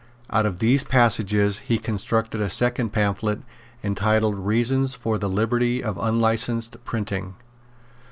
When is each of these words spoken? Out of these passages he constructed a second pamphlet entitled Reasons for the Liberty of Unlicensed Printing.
Out 0.31 0.47
of 0.47 0.57
these 0.57 0.83
passages 0.83 1.59
he 1.59 1.77
constructed 1.77 2.41
a 2.41 2.49
second 2.49 2.89
pamphlet 2.91 3.41
entitled 3.83 4.33
Reasons 4.39 4.95
for 4.95 5.19
the 5.19 5.29
Liberty 5.29 5.83
of 5.83 5.99
Unlicensed 5.99 6.83
Printing. 6.83 7.35